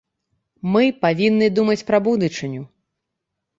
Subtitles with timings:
[0.75, 2.67] Мы павінны думаць пра будучыню.